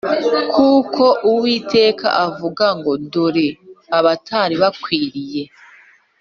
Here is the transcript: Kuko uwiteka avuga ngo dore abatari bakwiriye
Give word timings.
Kuko 0.53 1.03
uwiteka 1.29 2.07
avuga 2.25 2.65
ngo 2.77 2.91
dore 3.11 3.47
abatari 3.97 4.55
bakwiriye 4.63 5.43